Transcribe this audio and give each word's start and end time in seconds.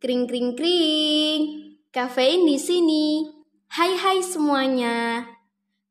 Kring 0.00 0.24
kring 0.24 0.56
kring. 0.56 1.40
Kafein 1.92 2.48
di 2.48 2.56
sini. 2.56 3.20
Hai 3.68 4.00
hai 4.00 4.24
semuanya. 4.24 5.28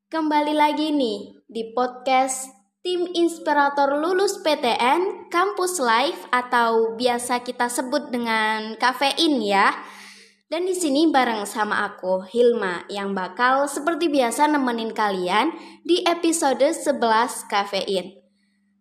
Kembali 0.10 0.58
lagi 0.58 0.90
nih 0.90 1.38
di 1.46 1.70
podcast 1.78 2.50
Tim 2.82 3.06
Inspirator 3.06 4.02
Lulus 4.02 4.42
PTN 4.42 5.30
Kampus 5.30 5.78
Live 5.78 6.26
atau 6.34 6.98
biasa 6.98 7.46
kita 7.46 7.70
sebut 7.70 8.10
dengan 8.10 8.74
kafein 8.82 9.46
ya. 9.46 9.78
Dan 10.50 10.66
di 10.66 10.74
sini 10.74 11.14
bareng 11.14 11.46
sama 11.46 11.86
aku 11.86 12.26
Hilma 12.34 12.90
yang 12.90 13.14
bakal 13.14 13.70
seperti 13.70 14.10
biasa 14.10 14.50
nemenin 14.50 14.90
kalian 14.90 15.54
di 15.86 16.02
episode 16.02 16.66
11 16.66 16.98
kafein. 17.46 18.29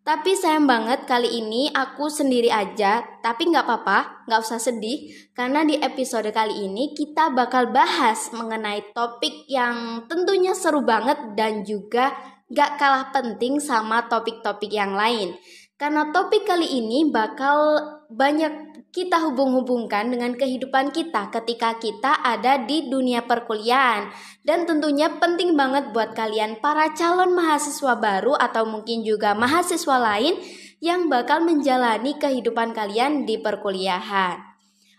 Tapi 0.08 0.32
sayang 0.32 0.64
banget 0.64 1.04
kali 1.04 1.36
ini 1.36 1.68
aku 1.68 2.08
sendiri 2.08 2.48
aja, 2.48 3.04
tapi 3.20 3.52
nggak 3.52 3.60
apa-apa, 3.68 4.24
nggak 4.24 4.40
usah 4.40 4.56
sedih, 4.56 5.04
karena 5.36 5.68
di 5.68 5.76
episode 5.76 6.32
kali 6.32 6.64
ini 6.64 6.96
kita 6.96 7.28
bakal 7.36 7.68
bahas 7.68 8.32
mengenai 8.32 8.88
topik 8.96 9.44
yang 9.52 10.08
tentunya 10.08 10.56
seru 10.56 10.80
banget 10.80 11.36
dan 11.36 11.60
juga 11.60 12.16
nggak 12.48 12.70
kalah 12.80 13.12
penting 13.12 13.60
sama 13.60 14.08
topik-topik 14.08 14.72
yang 14.72 14.96
lain. 14.96 15.36
Karena 15.76 16.08
topik 16.08 16.48
kali 16.48 16.80
ini 16.80 17.12
bakal 17.12 17.76
banyak 18.08 18.67
kita 18.88 19.20
hubung-hubungkan 19.20 20.08
dengan 20.08 20.32
kehidupan 20.32 20.90
kita 20.96 21.28
ketika 21.28 21.76
kita 21.76 22.24
ada 22.24 22.64
di 22.64 22.88
dunia 22.88 23.28
perkuliahan. 23.28 24.08
Dan 24.40 24.64
tentunya 24.64 25.12
penting 25.20 25.54
banget 25.54 25.92
buat 25.92 26.16
kalian 26.16 26.60
para 26.64 26.96
calon 26.96 27.36
mahasiswa 27.36 28.00
baru 28.00 28.32
atau 28.40 28.64
mungkin 28.64 29.04
juga 29.04 29.36
mahasiswa 29.36 29.96
lain 30.00 30.40
yang 30.80 31.10
bakal 31.10 31.44
menjalani 31.44 32.16
kehidupan 32.16 32.72
kalian 32.72 33.26
di 33.28 33.36
perkuliahan. 33.36 34.40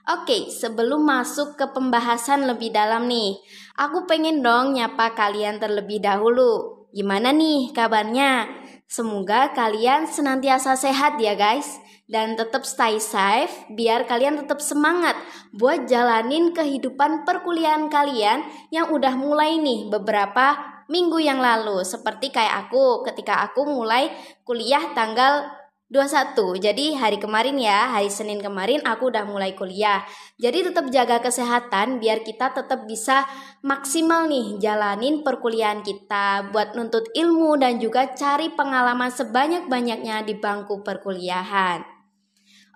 Oke, 0.10 0.50
sebelum 0.50 1.06
masuk 1.06 1.54
ke 1.54 1.70
pembahasan 1.70 2.50
lebih 2.50 2.74
dalam 2.74 3.06
nih, 3.06 3.38
aku 3.78 4.10
pengen 4.10 4.42
dong 4.42 4.74
nyapa 4.74 5.14
kalian 5.14 5.62
terlebih 5.62 6.02
dahulu. 6.02 6.86
Gimana 6.90 7.30
nih 7.30 7.70
kabarnya? 7.70 8.59
Semoga 8.90 9.54
kalian 9.54 10.10
senantiasa 10.10 10.74
sehat 10.74 11.22
ya 11.22 11.38
guys. 11.38 11.78
Dan 12.10 12.34
tetap 12.34 12.66
stay 12.66 12.98
safe 12.98 13.54
biar 13.70 14.10
kalian 14.10 14.42
tetap 14.42 14.58
semangat 14.66 15.14
buat 15.54 15.86
jalanin 15.86 16.58
kehidupan 16.58 17.22
perkuliahan 17.22 17.86
kalian 17.86 18.50
yang 18.74 18.90
udah 18.90 19.14
mulai 19.14 19.62
nih 19.62 19.94
beberapa 19.94 20.58
minggu 20.90 21.22
yang 21.22 21.38
lalu. 21.38 21.86
Seperti 21.86 22.34
kayak 22.34 22.66
aku 22.66 23.06
ketika 23.06 23.46
aku 23.46 23.62
mulai 23.70 24.10
kuliah 24.42 24.90
tanggal 24.98 25.54
21. 25.90 26.62
Jadi 26.62 26.94
hari 26.94 27.18
kemarin 27.18 27.58
ya, 27.58 27.90
hari 27.90 28.14
Senin 28.14 28.38
kemarin 28.38 28.86
aku 28.86 29.10
udah 29.10 29.26
mulai 29.26 29.58
kuliah. 29.58 30.06
Jadi 30.38 30.70
tetap 30.70 30.86
jaga 30.94 31.18
kesehatan 31.18 31.98
biar 31.98 32.22
kita 32.22 32.54
tetap 32.54 32.86
bisa 32.86 33.26
maksimal 33.66 34.30
nih 34.30 34.62
jalanin 34.62 35.26
perkuliahan 35.26 35.82
kita 35.82 36.54
buat 36.54 36.78
nuntut 36.78 37.10
ilmu 37.18 37.58
dan 37.58 37.82
juga 37.82 38.14
cari 38.14 38.54
pengalaman 38.54 39.10
sebanyak-banyaknya 39.10 40.30
di 40.30 40.38
bangku 40.38 40.86
perkuliahan. 40.86 41.82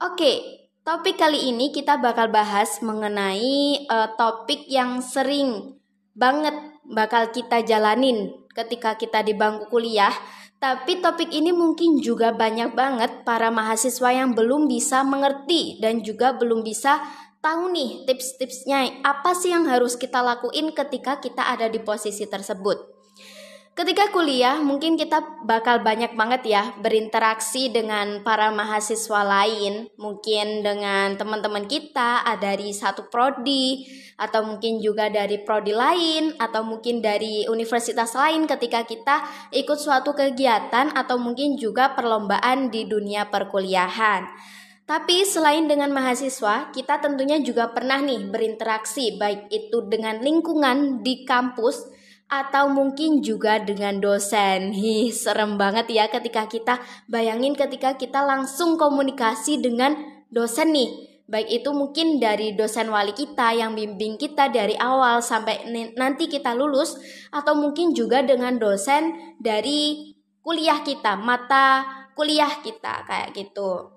Oke, 0.02 0.66
topik 0.82 1.22
kali 1.22 1.54
ini 1.54 1.70
kita 1.70 2.02
bakal 2.02 2.34
bahas 2.34 2.82
mengenai 2.82 3.86
uh, 3.94 4.10
topik 4.18 4.66
yang 4.66 5.06
sering 5.06 5.78
banget 6.18 6.58
bakal 6.82 7.30
kita 7.30 7.62
jalanin 7.62 8.34
ketika 8.58 8.98
kita 8.98 9.22
di 9.22 9.38
bangku 9.38 9.70
kuliah 9.70 10.14
tapi 10.64 11.04
topik 11.04 11.28
ini 11.28 11.52
mungkin 11.52 12.00
juga 12.00 12.32
banyak 12.32 12.72
banget 12.72 13.28
para 13.28 13.52
mahasiswa 13.52 14.16
yang 14.16 14.32
belum 14.32 14.72
bisa 14.72 15.04
mengerti 15.04 15.76
dan 15.84 16.00
juga 16.00 16.40
belum 16.40 16.64
bisa 16.64 17.04
tahu 17.44 17.76
nih 17.76 18.08
tips-tipsnya 18.08 19.04
apa 19.04 19.36
sih 19.36 19.52
yang 19.52 19.68
harus 19.68 20.00
kita 20.00 20.24
lakuin 20.24 20.72
ketika 20.72 21.20
kita 21.20 21.52
ada 21.52 21.68
di 21.68 21.84
posisi 21.84 22.24
tersebut. 22.24 22.93
Ketika 23.74 24.14
kuliah, 24.14 24.62
mungkin 24.62 24.94
kita 24.94 25.42
bakal 25.50 25.82
banyak 25.82 26.14
banget 26.14 26.46
ya 26.46 26.78
berinteraksi 26.78 27.74
dengan 27.74 28.22
para 28.22 28.54
mahasiswa 28.54 29.26
lain, 29.26 29.90
mungkin 29.98 30.62
dengan 30.62 31.18
teman-teman 31.18 31.66
kita 31.66 32.22
dari 32.38 32.70
satu 32.70 33.10
prodi, 33.10 33.90
atau 34.14 34.46
mungkin 34.46 34.78
juga 34.78 35.10
dari 35.10 35.42
prodi 35.42 35.74
lain, 35.74 36.38
atau 36.38 36.62
mungkin 36.62 37.02
dari 37.02 37.50
universitas 37.50 38.14
lain 38.14 38.46
ketika 38.46 38.86
kita 38.86 39.26
ikut 39.50 39.82
suatu 39.82 40.14
kegiatan, 40.14 40.94
atau 40.94 41.18
mungkin 41.18 41.58
juga 41.58 41.98
perlombaan 41.98 42.70
di 42.70 42.86
dunia 42.86 43.34
perkuliahan. 43.34 44.30
Tapi 44.86 45.26
selain 45.26 45.66
dengan 45.66 45.90
mahasiswa, 45.90 46.70
kita 46.70 47.02
tentunya 47.02 47.42
juga 47.42 47.74
pernah 47.74 47.98
nih 48.06 48.30
berinteraksi, 48.30 49.18
baik 49.18 49.50
itu 49.50 49.82
dengan 49.90 50.22
lingkungan 50.22 51.02
di 51.02 51.26
kampus 51.26 52.03
atau 52.28 52.72
mungkin 52.72 53.22
juga 53.22 53.62
dengan 53.62 54.02
dosen. 54.02 54.74
Hi, 54.74 55.14
serem 55.14 55.56
banget 55.56 55.90
ya 55.94 56.10
ketika 56.10 56.50
kita 56.50 56.82
bayangin 57.06 57.54
ketika 57.54 57.94
kita 57.96 58.26
langsung 58.26 58.76
komunikasi 58.76 59.62
dengan 59.62 59.94
dosen 60.34 60.74
nih. 60.74 61.14
Baik 61.24 61.64
itu 61.64 61.70
mungkin 61.72 62.20
dari 62.20 62.52
dosen 62.52 62.92
wali 62.92 63.16
kita 63.16 63.56
yang 63.56 63.74
bimbing 63.78 64.20
kita 64.20 64.52
dari 64.52 64.76
awal 64.76 65.24
sampai 65.24 65.64
nanti 65.96 66.28
kita 66.28 66.52
lulus 66.52 67.00
atau 67.32 67.56
mungkin 67.56 67.96
juga 67.96 68.20
dengan 68.20 68.60
dosen 68.60 69.36
dari 69.40 70.12
kuliah 70.44 70.84
kita, 70.84 71.16
mata 71.16 71.88
kuliah 72.12 72.60
kita 72.60 73.08
kayak 73.08 73.32
gitu. 73.34 73.93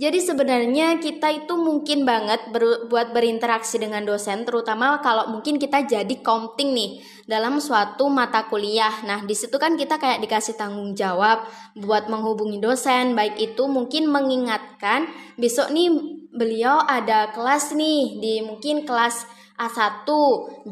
Jadi 0.00 0.16
sebenarnya 0.16 0.96
kita 0.96 1.28
itu 1.28 1.60
mungkin 1.60 2.08
banget 2.08 2.48
ber, 2.48 2.88
buat 2.88 3.12
berinteraksi 3.12 3.76
dengan 3.76 4.00
dosen, 4.08 4.48
terutama 4.48 4.96
kalau 5.04 5.28
mungkin 5.28 5.60
kita 5.60 5.84
jadi 5.84 6.24
komting 6.24 6.72
nih 6.72 7.04
dalam 7.28 7.60
suatu 7.60 8.08
mata 8.08 8.48
kuliah. 8.48 9.04
Nah, 9.04 9.20
di 9.28 9.36
situ 9.36 9.60
kan 9.60 9.76
kita 9.76 10.00
kayak 10.00 10.24
dikasih 10.24 10.56
tanggung 10.56 10.96
jawab 10.96 11.44
buat 11.76 12.08
menghubungi 12.08 12.64
dosen, 12.64 13.12
baik 13.12 13.36
itu 13.36 13.68
mungkin 13.68 14.08
mengingatkan 14.08 15.04
besok 15.36 15.68
nih 15.68 15.92
beliau 16.32 16.80
ada 16.80 17.28
kelas 17.36 17.76
nih 17.76 18.24
di 18.24 18.34
mungkin 18.40 18.88
kelas 18.88 19.28
A1 19.60 20.08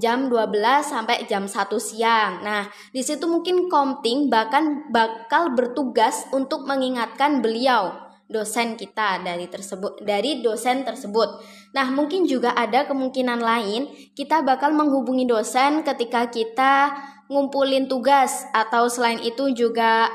jam 0.01 0.33
12 0.33 0.57
sampai 0.81 1.29
jam 1.29 1.45
1 1.45 1.77
siang. 1.77 2.41
Nah, 2.41 2.65
di 2.97 3.05
situ 3.05 3.29
mungkin 3.29 3.69
komting 3.69 4.33
bahkan 4.33 4.89
bakal 4.89 5.53
bertugas 5.53 6.25
untuk 6.33 6.65
mengingatkan 6.65 7.45
beliau 7.45 8.08
dosen 8.29 8.77
kita 8.77 9.25
dari 9.25 9.49
tersebut 9.49 10.05
dari 10.05 10.45
dosen 10.45 10.85
tersebut. 10.85 11.41
Nah, 11.73 11.89
mungkin 11.89 12.29
juga 12.29 12.53
ada 12.53 12.85
kemungkinan 12.85 13.41
lain 13.41 13.89
kita 14.13 14.45
bakal 14.45 14.77
menghubungi 14.77 15.25
dosen 15.25 15.81
ketika 15.81 16.29
kita 16.29 16.93
ngumpulin 17.33 17.89
tugas 17.89 18.45
atau 18.53 18.89
selain 18.89 19.21
itu 19.25 19.53
juga 19.57 20.13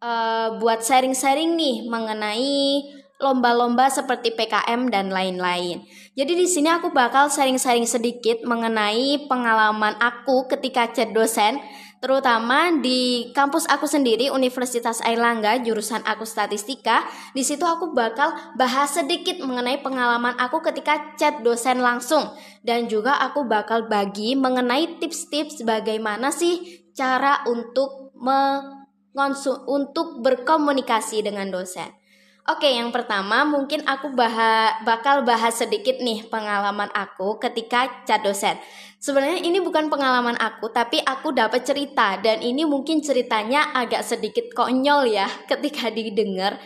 uh, 0.00 0.56
buat 0.56 0.80
sharing-sharing 0.80 1.56
nih 1.56 1.76
mengenai 1.88 2.88
lomba-lomba 3.22 3.86
seperti 3.86 4.34
PKM 4.34 4.90
dan 4.90 5.14
lain-lain. 5.14 5.86
Jadi 6.18 6.32
di 6.34 6.44
sini 6.50 6.68
aku 6.68 6.90
bakal 6.90 7.30
sharing-sharing 7.30 7.86
sedikit 7.86 8.42
mengenai 8.42 9.30
pengalaman 9.30 9.94
aku 10.02 10.50
ketika 10.50 10.90
chat 10.90 11.14
dosen 11.14 11.62
terutama 12.02 12.74
di 12.82 13.30
kampus 13.30 13.70
aku 13.70 13.86
sendiri 13.86 14.26
Universitas 14.34 14.98
Airlangga 15.06 15.62
jurusan 15.62 16.02
aku 16.02 16.26
statistika 16.26 17.06
di 17.30 17.46
situ 17.46 17.62
aku 17.62 17.94
bakal 17.94 18.34
bahas 18.58 18.98
sedikit 18.98 19.38
mengenai 19.38 19.78
pengalaman 19.86 20.34
aku 20.34 20.58
ketika 20.66 21.14
chat 21.14 21.46
dosen 21.46 21.78
langsung 21.78 22.34
dan 22.66 22.90
juga 22.90 23.22
aku 23.22 23.46
bakal 23.46 23.86
bagi 23.86 24.34
mengenai 24.34 24.98
tips-tips 24.98 25.62
bagaimana 25.62 26.34
sih 26.34 26.82
cara 26.90 27.46
untuk 27.46 28.10
mengonsum 28.18 29.62
untuk 29.70 30.20
berkomunikasi 30.26 31.22
dengan 31.22 31.54
dosen. 31.54 32.01
Oke, 32.42 32.66
yang 32.66 32.90
pertama 32.90 33.46
mungkin 33.46 33.86
aku 33.86 34.18
bah 34.18 34.74
bakal 34.82 35.22
bahas 35.22 35.62
sedikit 35.62 36.02
nih 36.02 36.26
pengalaman 36.26 36.90
aku 36.90 37.38
ketika 37.38 38.02
chat 38.02 38.18
dosen. 38.18 38.58
Sebenarnya 38.98 39.46
ini 39.46 39.62
bukan 39.62 39.86
pengalaman 39.86 40.34
aku, 40.34 40.74
tapi 40.74 40.98
aku 40.98 41.30
dapat 41.30 41.62
cerita 41.62 42.18
dan 42.18 42.42
ini 42.42 42.66
mungkin 42.66 42.98
ceritanya 42.98 43.70
agak 43.70 44.02
sedikit 44.02 44.50
konyol 44.58 45.06
ya 45.06 45.30
ketika 45.54 45.86
didengar. 45.94 46.58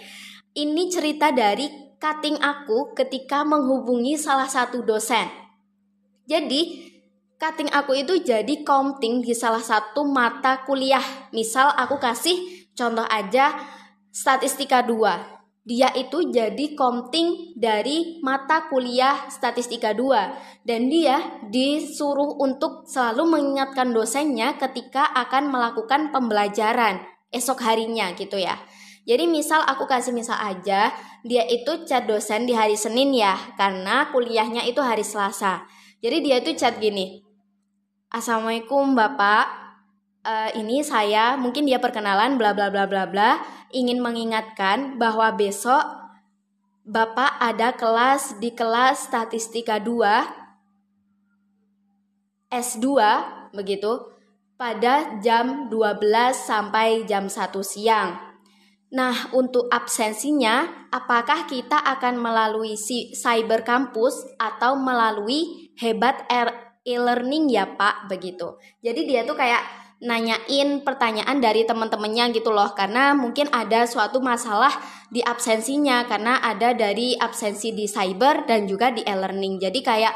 Ini 0.57 0.89
cerita 0.89 1.29
dari 1.29 1.69
cutting 2.01 2.41
aku 2.41 2.97
ketika 2.97 3.45
menghubungi 3.45 4.17
salah 4.17 4.49
satu 4.49 4.81
dosen. 4.81 5.29
Jadi, 6.25 6.89
cutting 7.37 7.69
aku 7.69 8.01
itu 8.01 8.25
jadi 8.25 8.65
counting 8.65 9.21
di 9.21 9.37
salah 9.37 9.61
satu 9.61 10.09
mata 10.09 10.65
kuliah. 10.65 11.05
Misal 11.37 11.69
aku 11.77 12.01
kasih 12.01 12.65
contoh 12.73 13.05
aja 13.13 13.53
statistika 14.09 14.81
2 14.81 15.36
dia 15.67 15.91
itu 15.99 16.31
jadi 16.31 16.79
komting 16.79 17.59
dari 17.59 18.23
mata 18.23 18.71
kuliah 18.71 19.27
statistika 19.27 19.91
2 19.91 20.63
dan 20.63 20.87
dia 20.87 21.43
disuruh 21.51 22.39
untuk 22.39 22.87
selalu 22.87 23.35
mengingatkan 23.35 23.91
dosennya 23.91 24.55
ketika 24.63 25.11
akan 25.11 25.51
melakukan 25.51 26.15
pembelajaran 26.15 27.03
esok 27.35 27.67
harinya 27.67 28.15
gitu 28.15 28.39
ya. 28.39 28.55
Jadi 29.07 29.27
misal 29.27 29.63
aku 29.67 29.87
kasih 29.91 30.15
misal 30.15 30.39
aja, 30.39 30.91
dia 31.23 31.43
itu 31.47 31.87
chat 31.87 32.07
dosen 32.11 32.47
di 32.47 32.55
hari 32.55 32.75
Senin 32.75 33.15
ya, 33.15 33.39
karena 33.55 34.11
kuliahnya 34.11 34.67
itu 34.67 34.83
hari 34.83 35.07
Selasa. 35.07 35.63
Jadi 36.03 36.27
dia 36.27 36.43
itu 36.43 36.59
chat 36.59 36.83
gini, 36.83 37.23
Assalamualaikum 38.11 38.99
Bapak, 38.99 39.47
uh, 40.27 40.51
ini 40.59 40.83
saya, 40.83 41.39
mungkin 41.39 41.71
dia 41.71 41.79
perkenalan 41.79 42.35
bla 42.35 42.51
bla 42.51 42.67
bla 42.67 42.91
bla 42.91 43.07
bla, 43.07 43.39
ingin 43.75 44.03
mengingatkan 44.03 44.99
bahwa 44.99 45.33
besok 45.35 45.83
Bapak 46.87 47.43
ada 47.43 47.75
kelas 47.75 48.39
di 48.39 48.55
kelas 48.55 49.11
Statistika 49.11 49.83
2 49.83 50.47
S2 52.47 52.87
begitu 53.51 54.15
pada 54.55 55.19
jam 55.19 55.67
12 55.67 55.99
sampai 56.33 57.03
jam 57.03 57.27
1 57.27 57.43
siang. 57.67 58.15
Nah, 58.95 59.35
untuk 59.35 59.67
absensinya, 59.67 60.87
apakah 60.95 61.51
kita 61.51 61.75
akan 61.75 62.23
melalui 62.23 62.79
si 62.79 63.11
cyber 63.19 63.67
campus 63.67 64.23
atau 64.39 64.79
melalui 64.79 65.75
hebat 65.75 66.23
e-learning 66.87 67.51
ya 67.51 67.67
Pak 67.75 68.07
begitu. 68.07 68.63
Jadi 68.79 69.11
dia 69.11 69.27
tuh 69.27 69.35
kayak 69.35 69.86
nanyain 69.97 70.85
pertanyaan 70.85 71.41
dari 71.41 71.65
teman-temannya 71.65 72.37
gitu 72.37 72.53
loh. 72.53 72.73
Karena 72.77 73.17
mungkin 73.17 73.49
ada 73.53 73.89
suatu 73.89 74.21
masalah 74.21 74.73
di 75.09 75.25
absensinya. 75.25 76.05
Karena 76.05 76.41
ada 76.43 76.77
dari 76.77 77.17
absensi 77.17 77.73
di 77.73 77.89
cyber 77.89 78.45
dan 78.45 78.69
juga 78.69 78.93
di 78.93 79.01
e-learning. 79.05 79.61
Jadi 79.61 79.81
kayak 79.81 80.15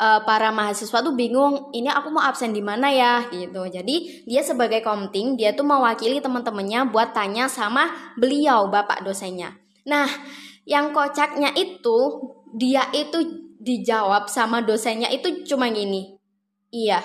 uh, 0.00 0.20
para 0.22 0.52
mahasiswa 0.52 0.98
tuh 1.00 1.14
bingung 1.16 1.72
ini 1.72 1.88
aku 1.88 2.12
mau 2.12 2.24
absen 2.24 2.52
di 2.52 2.62
mana 2.62 2.92
ya? 2.92 3.26
Gitu. 3.28 3.62
Jadi 3.68 4.26
dia 4.28 4.42
sebagai 4.44 4.84
komting 4.84 5.34
dia 5.34 5.56
tuh 5.56 5.66
mewakili 5.66 6.20
teman-temannya 6.20 6.88
buat 6.92 7.16
tanya 7.16 7.48
sama 7.50 8.14
beliau 8.14 8.68
bapak 8.68 9.02
dosennya. 9.02 9.56
Nah 9.88 10.08
yang 10.66 10.90
kocaknya 10.90 11.54
itu 11.54 11.98
dia 12.54 12.88
itu 12.94 13.46
dijawab 13.58 14.30
sama 14.30 14.62
dosennya 14.62 15.10
itu 15.10 15.42
cuma 15.48 15.66
gini. 15.72 16.14
Iya. 16.70 17.02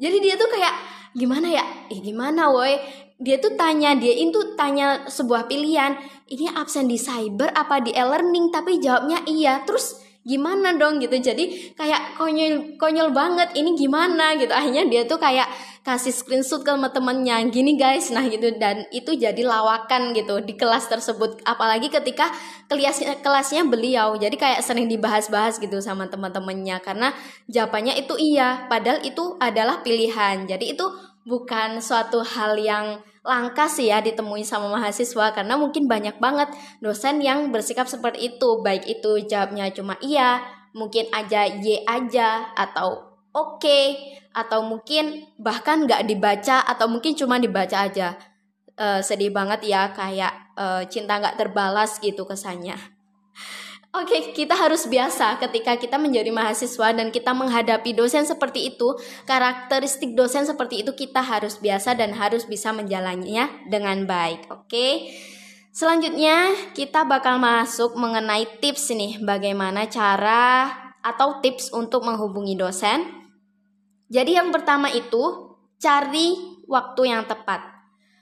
Jadi 0.00 0.16
dia 0.24 0.34
tuh 0.36 0.48
kayak 0.48 0.74
gimana 1.14 1.48
ya? 1.50 1.64
Eh 1.90 2.00
gimana 2.02 2.50
woi? 2.50 2.78
Dia 3.20 3.36
tuh 3.36 3.52
tanya 3.58 3.92
dia 3.98 4.16
itu 4.16 4.56
tanya 4.56 5.04
sebuah 5.06 5.44
pilihan. 5.50 5.98
Ini 6.30 6.56
absen 6.56 6.88
di 6.88 6.96
cyber 6.96 7.52
apa 7.52 7.84
di 7.84 7.92
e-learning? 7.92 8.48
Tapi 8.48 8.80
jawabnya 8.80 9.20
iya. 9.28 9.60
Terus 9.68 10.00
gimana 10.24 10.76
dong 10.76 11.00
gitu? 11.00 11.16
Jadi 11.20 11.74
kayak 11.76 12.16
konyol 12.16 12.76
konyol 12.80 13.12
banget 13.12 13.52
ini 13.56 13.76
gimana 13.76 14.36
gitu? 14.40 14.52
Akhirnya 14.52 14.88
dia 14.88 15.02
tuh 15.04 15.20
kayak 15.20 15.48
kasih 15.80 16.12
screenshot 16.12 16.60
ke 16.60 16.68
teman-temannya 16.68 17.48
gini 17.48 17.80
guys. 17.80 18.12
Nah 18.12 18.24
gitu. 18.28 18.52
Dan 18.60 18.84
itu 18.92 19.16
jadi 19.16 19.40
lawakan 19.40 20.12
gitu 20.12 20.44
di 20.44 20.54
kelas 20.54 20.86
tersebut. 20.92 21.40
Apalagi 21.48 21.88
ketika 21.88 22.28
kelasnya 22.68 23.18
kelasnya 23.24 23.64
beliau. 23.64 24.14
Jadi 24.16 24.36
kayak 24.36 24.60
sering 24.60 24.86
dibahas-bahas 24.86 25.56
gitu 25.56 25.80
sama 25.80 26.06
teman-temannya. 26.12 26.78
Karena 26.84 27.12
jawabannya 27.48 27.96
itu 27.96 28.14
iya. 28.20 28.68
Padahal 28.68 29.00
itu 29.02 29.40
adalah 29.40 29.80
pilihan. 29.80 30.44
Jadi 30.44 30.76
itu 30.76 30.84
bukan 31.24 31.80
suatu 31.80 32.24
hal 32.24 32.56
yang 32.56 33.00
langka 33.20 33.68
sih 33.68 33.88
ya 33.88 34.04
ditemui 34.04 34.44
sama 34.44 34.68
mahasiswa. 34.68 35.32
Karena 35.32 35.56
mungkin 35.56 35.88
banyak 35.88 36.20
banget 36.20 36.52
dosen 36.84 37.24
yang 37.24 37.48
bersikap 37.48 37.88
seperti 37.88 38.36
itu. 38.36 38.60
Baik 38.60 38.84
itu 38.84 39.24
jawabnya 39.24 39.72
cuma 39.72 39.96
iya 40.04 40.44
mungkin 40.70 41.10
aja 41.10 41.50
y 41.50 41.82
aja 41.82 42.54
atau 42.54 43.09
oke 43.34 43.62
okay, 43.62 44.16
atau 44.30 44.62
mungkin 44.62 45.26
bahkan 45.36 45.84
nggak 45.86 46.06
dibaca 46.06 46.62
atau 46.64 46.86
mungkin 46.86 47.18
cuma 47.18 47.36
dibaca 47.36 47.86
aja 47.86 48.14
uh, 48.78 49.00
sedih 49.02 49.34
banget 49.34 49.66
ya 49.66 49.90
kayak 49.90 50.54
uh, 50.56 50.82
cinta 50.86 51.18
nggak 51.18 51.36
terbalas 51.36 51.98
gitu 51.98 52.24
kesannya 52.24 52.78
Oke, 53.90 54.06
okay, 54.06 54.22
kita 54.30 54.54
harus 54.54 54.86
biasa 54.86 55.42
ketika 55.42 55.74
kita 55.74 55.98
menjadi 55.98 56.30
mahasiswa 56.30 56.94
dan 56.94 57.10
kita 57.10 57.34
menghadapi 57.34 57.90
dosen 57.90 58.22
seperti 58.22 58.70
itu, 58.70 58.94
karakteristik 59.26 60.14
dosen 60.14 60.46
seperti 60.46 60.86
itu 60.86 60.94
kita 60.94 61.18
harus 61.18 61.58
biasa 61.58 61.98
dan 61.98 62.14
harus 62.14 62.46
bisa 62.46 62.70
menjalannya 62.70 63.50
dengan 63.66 64.06
baik. 64.06 64.46
Oke. 64.46 64.70
Okay? 64.70 64.92
Selanjutnya, 65.70 66.54
kita 66.74 67.02
bakal 67.02 67.42
masuk 67.42 67.98
mengenai 67.98 68.62
tips 68.62 68.94
nih, 68.94 69.22
bagaimana 69.22 69.90
cara 69.90 70.70
atau 71.02 71.38
tips 71.42 71.70
untuk 71.74 72.02
menghubungi 72.06 72.58
dosen. 72.58 73.19
Jadi 74.10 74.34
yang 74.34 74.50
pertama 74.50 74.90
itu 74.90 75.54
cari 75.78 76.34
waktu 76.66 77.02
yang 77.14 77.22
tepat. 77.30 77.62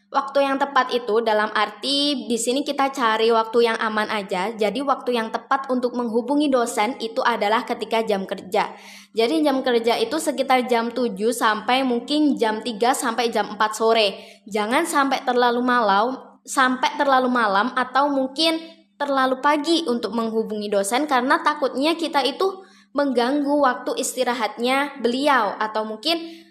Waktu 0.09 0.41
yang 0.41 0.57
tepat 0.57 0.89
itu 0.97 1.21
dalam 1.21 1.53
arti 1.53 2.25
di 2.25 2.37
sini 2.41 2.65
kita 2.65 2.89
cari 2.93 3.29
waktu 3.29 3.69
yang 3.69 3.77
aman 3.77 4.09
aja. 4.09 4.53
Jadi 4.57 4.81
waktu 4.81 5.17
yang 5.17 5.29
tepat 5.29 5.69
untuk 5.69 5.93
menghubungi 5.93 6.49
dosen 6.49 6.97
itu 7.01 7.21
adalah 7.21 7.69
ketika 7.69 8.01
jam 8.01 8.25
kerja. 8.25 8.73
Jadi 9.13 9.45
jam 9.45 9.61
kerja 9.61 10.01
itu 10.01 10.17
sekitar 10.17 10.65
jam 10.65 10.93
7 10.93 11.13
sampai 11.29 11.85
mungkin 11.85 12.41
jam 12.41 12.65
3 12.65 12.73
sampai 12.97 13.29
jam 13.29 13.53
4 13.53 13.61
sore. 13.77 14.17
Jangan 14.49 14.89
sampai 14.89 15.25
terlalu 15.29 15.61
malam, 15.61 16.17
sampai 16.41 16.97
terlalu 16.97 17.29
malam 17.29 17.73
atau 17.77 18.09
mungkin 18.09 18.57
terlalu 18.97 19.45
pagi 19.45 19.85
untuk 19.85 20.17
menghubungi 20.17 20.73
dosen 20.73 21.05
karena 21.05 21.45
takutnya 21.45 21.93
kita 22.01 22.25
itu 22.25 22.65
mengganggu 22.93 23.55
waktu 23.61 23.97
istirahatnya 24.01 25.01
beliau 25.05 25.55
atau 25.61 25.85
mungkin 25.85 26.49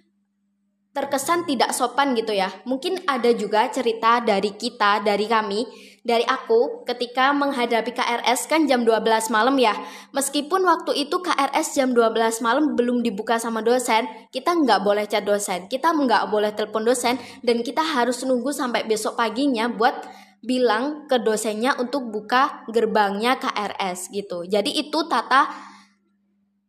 terkesan 0.97 1.45
tidak 1.45 1.77
sopan 1.77 2.17
gitu 2.17 2.33
ya. 2.33 2.49
Mungkin 2.65 3.05
ada 3.05 3.29
juga 3.29 3.69
cerita 3.69 4.17
dari 4.17 4.57
kita, 4.57 5.05
dari 5.05 5.29
kami, 5.29 5.61
dari 6.01 6.25
aku 6.25 6.81
ketika 6.89 7.29
menghadapi 7.37 7.93
KRS 7.93 8.49
kan 8.49 8.65
jam 8.65 8.81
12 8.81 9.29
malam 9.29 9.53
ya. 9.61 9.77
Meskipun 10.09 10.65
waktu 10.65 11.05
itu 11.05 11.21
KRS 11.21 11.77
jam 11.77 11.93
12 11.93 12.41
malam 12.41 12.73
belum 12.73 13.05
dibuka 13.05 13.37
sama 13.37 13.61
dosen, 13.61 14.09
kita 14.33 14.57
nggak 14.57 14.81
boleh 14.81 15.05
chat 15.05 15.21
dosen, 15.21 15.69
kita 15.69 15.93
nggak 15.93 16.33
boleh 16.33 16.49
telepon 16.57 16.81
dosen, 16.81 17.21
dan 17.45 17.61
kita 17.61 17.85
harus 17.85 18.25
nunggu 18.25 18.49
sampai 18.49 18.89
besok 18.89 19.21
paginya 19.21 19.69
buat 19.69 19.93
bilang 20.41 21.05
ke 21.05 21.21
dosennya 21.21 21.77
untuk 21.77 22.09
buka 22.09 22.65
gerbangnya 22.73 23.37
KRS 23.37 24.09
gitu. 24.09 24.49
Jadi 24.49 24.81
itu 24.81 25.05
tata 25.05 25.66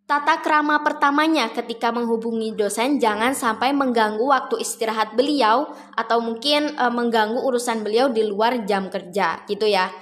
Tata 0.08 0.40
krama 0.40 0.80
pertamanya 0.80 1.52
ketika 1.52 1.92
menghubungi 1.92 2.56
dosen 2.56 2.96
jangan 2.96 3.36
sampai 3.36 3.76
mengganggu 3.76 4.24
waktu 4.24 4.56
istirahat 4.56 5.12
beliau 5.12 5.68
atau 5.92 6.24
mungkin 6.24 6.72
e, 6.80 6.84
mengganggu 6.88 7.36
urusan 7.44 7.84
beliau 7.84 8.08
di 8.08 8.24
luar 8.24 8.64
jam 8.64 8.88
kerja 8.88 9.44
gitu 9.44 9.68
ya. 9.68 9.92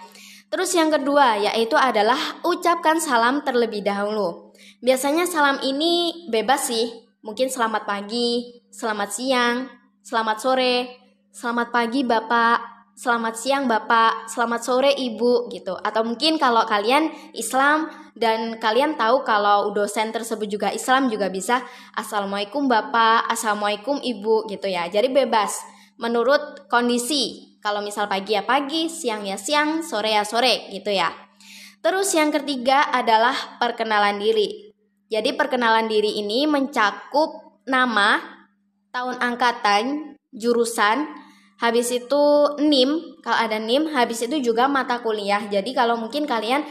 Terus 0.46 0.70
yang 0.78 0.94
kedua 0.94 1.42
yaitu 1.50 1.74
adalah 1.74 2.38
ucapkan 2.46 3.02
salam 3.02 3.42
terlebih 3.42 3.82
dahulu. 3.82 4.54
Biasanya 4.78 5.26
salam 5.26 5.58
ini 5.66 6.30
bebas 6.30 6.70
sih. 6.70 6.86
Mungkin 7.26 7.50
selamat 7.50 7.82
pagi, 7.82 8.62
selamat 8.70 9.10
siang, 9.10 9.66
selamat 10.06 10.38
sore, 10.38 11.02
selamat 11.34 11.74
pagi 11.74 12.06
Bapak, 12.06 12.75
selamat 12.96 13.34
siang 13.36 13.64
Bapak, 13.68 14.32
selamat 14.32 14.60
sore 14.64 14.92
Ibu 14.96 15.52
gitu. 15.52 15.76
Atau 15.76 16.02
mungkin 16.02 16.40
kalau 16.40 16.64
kalian 16.64 17.12
Islam 17.36 17.92
dan 18.16 18.56
kalian 18.56 18.96
tahu 18.96 19.20
kalau 19.20 19.70
dosen 19.76 20.16
tersebut 20.16 20.48
juga 20.48 20.72
Islam 20.72 21.12
juga 21.12 21.28
bisa 21.28 21.60
Assalamualaikum 21.92 22.64
Bapak, 22.64 23.28
Assalamualaikum 23.28 24.00
Ibu 24.00 24.48
gitu 24.48 24.72
ya. 24.72 24.88
Jadi 24.88 25.12
bebas 25.12 25.60
menurut 26.00 26.66
kondisi. 26.72 27.54
Kalau 27.60 27.84
misal 27.84 28.08
pagi 28.08 28.32
ya 28.32 28.46
pagi, 28.46 28.88
siang 28.88 29.26
ya 29.26 29.36
siang, 29.36 29.84
sore 29.84 30.16
ya 30.16 30.24
sore 30.24 30.72
gitu 30.72 30.88
ya. 30.88 31.12
Terus 31.84 32.08
yang 32.16 32.32
ketiga 32.32 32.88
adalah 32.94 33.60
perkenalan 33.60 34.16
diri. 34.22 34.72
Jadi 35.10 35.34
perkenalan 35.34 35.90
diri 35.90 36.18
ini 36.18 36.46
mencakup 36.46 37.60
nama, 37.66 38.22
tahun 38.94 39.18
angkatan, 39.18 40.14
jurusan, 40.30 41.25
Habis 41.56 41.88
itu 41.88 42.22
NIM, 42.60 43.20
kalau 43.24 43.38
ada 43.40 43.56
NIM, 43.56 43.88
habis 43.96 44.20
itu 44.20 44.36
juga 44.44 44.68
mata 44.68 45.00
kuliah. 45.00 45.40
Jadi 45.48 45.72
kalau 45.72 45.96
mungkin 45.96 46.28
kalian 46.28 46.64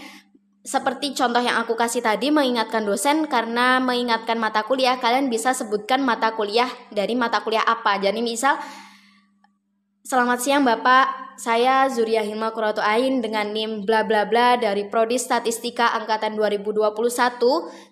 seperti 0.66 1.14
contoh 1.14 1.42
yang 1.42 1.62
aku 1.62 1.74
kasih 1.78 2.02
tadi 2.02 2.30
mengingatkan 2.30 2.86
dosen 2.86 3.26
karena 3.26 3.82
mengingatkan 3.82 4.38
mata 4.38 4.62
kuliah, 4.66 4.98
kalian 5.02 5.30
bisa 5.30 5.58
sebutkan 5.58 6.06
mata 6.06 6.34
kuliah 6.38 6.70
dari 6.94 7.18
mata 7.18 7.42
kuliah 7.42 7.66
apa. 7.66 7.98
Jadi 7.98 8.22
misal 8.22 8.58
Selamat 10.06 10.38
siang 10.38 10.62
Bapak, 10.62 11.34
saya 11.34 11.90
Zuria 11.90 12.22
Hilma 12.22 12.54
Kuratu 12.54 12.78
Ain 12.78 13.26
dengan 13.26 13.50
NIM 13.50 13.90
bla 13.90 14.06
bla 14.06 14.30
bla 14.30 14.54
dari 14.54 14.86
Prodi 14.86 15.18
Statistika 15.18 15.98
Angkatan 15.98 16.38
2021 16.38 16.94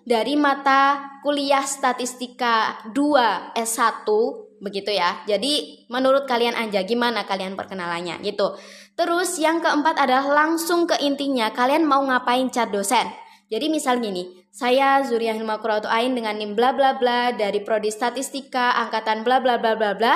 dari 0.06 0.38
mata 0.38 1.10
kuliah 1.26 1.66
Statistika 1.66 2.86
2 2.94 3.58
S1 3.58 4.06
begitu 4.64 4.96
ya. 4.96 5.20
Jadi 5.28 5.84
menurut 5.92 6.24
kalian 6.24 6.56
aja 6.56 6.80
gimana 6.82 7.28
kalian 7.28 7.52
perkenalannya 7.52 8.24
gitu. 8.24 8.56
Terus 8.96 9.36
yang 9.36 9.60
keempat 9.60 10.00
adalah 10.00 10.48
langsung 10.48 10.88
ke 10.88 10.96
intinya 11.04 11.52
kalian 11.52 11.84
mau 11.84 12.00
ngapain 12.00 12.48
chat 12.48 12.72
dosen. 12.72 13.04
Jadi 13.52 13.68
misal 13.68 14.00
gini, 14.00 14.24
saya 14.48 15.04
Zuria 15.04 15.36
Hilma 15.36 15.60
Kurautu 15.60 15.92
Ain 15.92 16.16
dengan 16.16 16.40
NIM 16.40 16.56
bla 16.56 16.72
bla 16.72 16.96
bla 16.96 17.36
dari 17.36 17.60
Prodi 17.60 17.92
Statistika 17.92 18.72
angkatan 18.80 19.20
bla 19.20 19.44
bla 19.44 19.60
bla 19.60 19.76
bla 19.76 19.92
bla. 19.92 20.14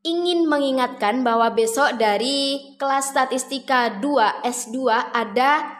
ingin 0.00 0.48
mengingatkan 0.48 1.20
bahwa 1.20 1.52
besok 1.52 2.00
dari 2.00 2.72
kelas 2.80 3.12
statistika 3.12 4.00
2 4.00 4.48
S2 4.48 4.88
ada 5.12 5.76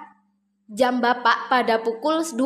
jam 0.70 1.02
Bapak 1.02 1.50
pada 1.50 1.82
pukul 1.82 2.22
12 2.22 2.36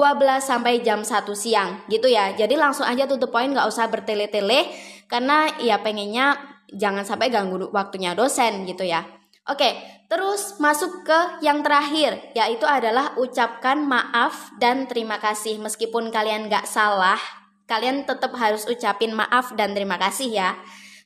sampai 0.41 0.81
jam 0.81 1.05
1 1.05 1.27
siang 1.35 1.85
gitu 1.91 2.09
ya. 2.09 2.33
Jadi 2.33 2.55
langsung 2.57 2.87
aja 2.87 3.05
tutup 3.05 3.35
poin 3.35 3.51
nggak 3.51 3.69
usah 3.69 3.91
bertele-tele 3.91 4.71
karena 5.15 5.47
ya 5.63 5.79
pengennya 5.79 6.35
jangan 6.75 7.07
sampai 7.07 7.31
ganggu 7.31 7.71
waktunya 7.71 8.19
dosen 8.19 8.67
gitu 8.67 8.83
ya. 8.83 9.07
Oke, 9.47 9.79
terus 10.11 10.59
masuk 10.59 11.07
ke 11.07 11.39
yang 11.39 11.63
terakhir 11.63 12.19
yaitu 12.35 12.67
adalah 12.67 13.15
ucapkan 13.15 13.87
maaf 13.87 14.51
dan 14.59 14.91
terima 14.91 15.23
kasih 15.23 15.63
meskipun 15.63 16.11
kalian 16.11 16.51
nggak 16.51 16.67
salah, 16.67 17.23
kalian 17.71 18.03
tetap 18.03 18.35
harus 18.35 18.67
ucapin 18.67 19.15
maaf 19.15 19.55
dan 19.55 19.71
terima 19.71 20.03
kasih 20.03 20.35
ya. 20.35 20.59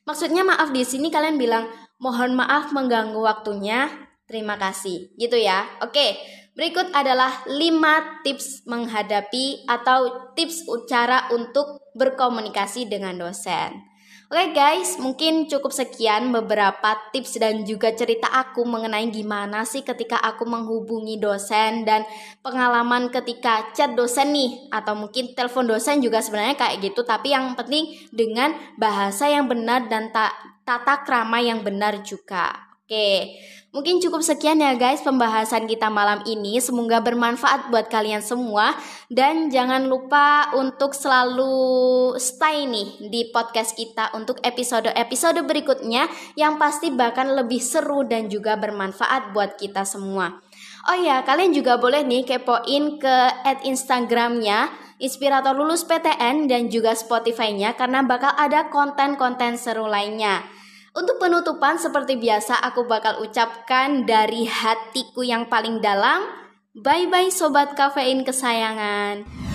Maksudnya 0.09 0.41
maaf 0.41 0.73
di 0.73 0.81
sini 0.81 1.13
kalian 1.13 1.37
bilang 1.37 1.69
mohon 2.01 2.33
maaf 2.33 2.73
mengganggu 2.73 3.21
waktunya. 3.21 4.09
Terima 4.25 4.61
kasih. 4.61 5.13
Gitu 5.17 5.37
ya. 5.41 5.65
Oke. 5.81 6.17
Berikut 6.53 6.91
adalah 6.93 7.45
5 7.49 8.25
tips 8.25 8.67
menghadapi 8.69 9.63
atau 9.65 10.29
tips 10.35 10.67
cara 10.85 11.25
untuk 11.33 11.81
berkomunikasi 11.97 12.85
dengan 12.85 13.15
dosen. 13.15 13.88
Oke 14.29 14.53
guys, 14.53 15.01
mungkin 15.01 15.49
cukup 15.49 15.73
sekian 15.73 16.29
beberapa 16.29 16.93
tips 17.09 17.41
dan 17.41 17.65
juga 17.65 17.89
cerita 17.97 18.29
aku 18.29 18.61
mengenai 18.61 19.09
gimana 19.09 19.65
sih 19.65 19.81
ketika 19.81 20.21
aku 20.21 20.45
menghubungi 20.45 21.17
dosen 21.17 21.81
dan 21.81 22.05
pengalaman 22.45 23.09
ketika 23.09 23.73
chat 23.73 23.97
dosen 23.97 24.29
nih 24.29 24.69
atau 24.69 24.93
mungkin 24.93 25.33
telepon 25.33 25.65
dosen 25.65 25.97
juga 25.97 26.21
sebenarnya 26.21 26.61
kayak 26.61 26.77
gitu 26.77 27.01
tapi 27.01 27.33
yang 27.33 27.57
penting 27.57 27.89
dengan 28.13 28.53
bahasa 28.77 29.25
yang 29.25 29.49
benar 29.49 29.89
dan 29.89 30.13
ta 30.13 30.29
tata 30.61 31.01
krama 31.01 31.41
yang 31.41 31.65
benar 31.65 32.05
juga. 32.05 32.68
Oke. 32.89 33.37
Mungkin 33.69 34.01
cukup 34.01 34.25
sekian 34.25 34.65
ya 34.65 34.73
guys 34.73 35.05
pembahasan 35.05 35.69
kita 35.69 35.93
malam 35.93 36.25
ini. 36.25 36.57
Semoga 36.57 37.05
bermanfaat 37.05 37.69
buat 37.69 37.85
kalian 37.85 38.17
semua 38.17 38.73
dan 39.13 39.53
jangan 39.53 39.85
lupa 39.85 40.49
untuk 40.57 40.97
selalu 40.97 42.17
stay 42.17 42.65
nih 42.65 43.13
di 43.13 43.29
podcast 43.29 43.77
kita 43.77 44.09
untuk 44.17 44.41
episode-episode 44.41 45.45
berikutnya 45.45 46.09
yang 46.33 46.57
pasti 46.57 46.89
bahkan 46.89 47.29
lebih 47.29 47.61
seru 47.61 48.01
dan 48.09 48.25
juga 48.25 48.57
bermanfaat 48.57 49.37
buat 49.37 49.61
kita 49.61 49.85
semua. 49.85 50.41
Oh 50.89 50.97
ya, 50.97 51.21
kalian 51.21 51.53
juga 51.53 51.77
boleh 51.77 52.01
nih 52.01 52.25
kepoin 52.25 52.97
ke 52.97 53.17
at 53.45 53.61
Instagramnya 53.69 54.73
Inspirator 54.97 55.53
Lulus 55.53 55.85
PTN 55.85 56.49
dan 56.49 56.73
juga 56.73 56.97
Spotify-nya 56.97 57.77
karena 57.77 58.01
bakal 58.01 58.33
ada 58.33 58.65
konten-konten 58.73 59.61
seru 59.61 59.85
lainnya. 59.85 60.57
Untuk 60.99 61.15
penutupan 61.15 61.79
seperti 61.79 62.19
biasa 62.19 62.59
aku 62.59 62.83
bakal 62.83 63.23
ucapkan 63.23 64.03
dari 64.03 64.43
hatiku 64.43 65.23
yang 65.23 65.47
paling 65.47 65.79
dalam. 65.79 66.27
Bye 66.75 67.07
bye 67.07 67.31
sobat 67.31 67.71
kafein 67.71 68.27
kesayangan. 68.27 69.48